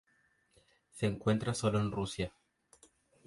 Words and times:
Se 0.93 1.05
encuentra 1.05 1.53
sólo 1.53 1.79
en 1.79 1.91
Rusia. 1.91 2.33